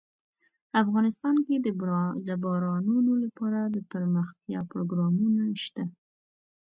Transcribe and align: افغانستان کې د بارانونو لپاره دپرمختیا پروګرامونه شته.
افغانستان 0.83 1.35
کې 1.45 1.55
د 2.27 2.29
بارانونو 2.43 3.13
لپاره 3.23 3.59
دپرمختیا 3.77 4.59
پروګرامونه 4.71 5.43
شته. 5.63 5.83